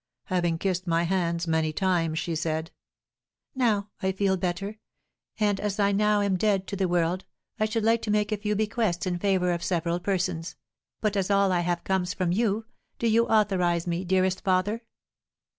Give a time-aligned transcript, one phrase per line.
[0.23, 2.71] Having kissed my hands many times, she said:
[3.53, 4.79] "Now I feel better,
[5.39, 7.23] and, as now I am dead to the world,
[7.59, 10.55] I should like to make a few bequests in favour of several persons;
[11.01, 12.65] but as all I have comes from you,
[12.97, 14.81] do you authorise me, dearest father?"